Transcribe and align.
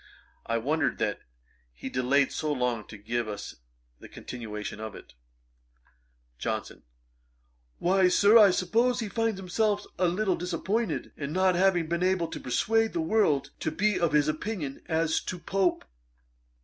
I 0.47 0.57
wondered 0.57 0.97
that 0.97 1.19
he 1.75 1.87
delayed 1.87 2.31
so 2.31 2.51
long 2.51 2.87
to 2.87 2.97
give 2.97 3.27
us 3.27 3.57
the 3.99 4.09
continuation 4.09 4.79
of 4.79 4.95
it. 4.95 5.13
JOHNSON. 6.39 6.81
'Why, 7.77 8.07
Sir, 8.07 8.35
I 8.35 8.49
suppose 8.49 8.99
he 8.99 9.09
finds 9.09 9.39
himself 9.39 9.85
a 9.99 10.07
little 10.07 10.35
disappointed, 10.35 11.11
in 11.15 11.33
not 11.33 11.53
having 11.53 11.85
been 11.85 12.01
able 12.01 12.29
to 12.29 12.39
persuade 12.39 12.93
the 12.93 12.99
world 12.99 13.51
to 13.59 13.69
be 13.69 13.99
of 13.99 14.13
his 14.13 14.27
opinion 14.27 14.81
as 14.87 15.19
to 15.25 15.37
Pope.' 15.37 15.85